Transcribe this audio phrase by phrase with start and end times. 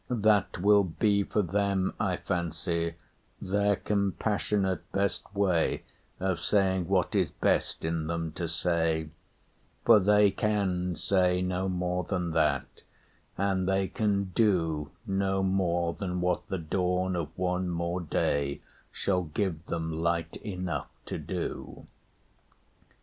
[0.09, 2.95] That will be For them, I fancy,
[3.39, 5.83] their compassionate Best way
[6.19, 9.09] of saying what is best in them To say;
[9.85, 12.81] for they can say no more than that,
[13.37, 18.61] And they can do no more than what the dawn Of one more day
[18.91, 21.85] shall give them light enough To do.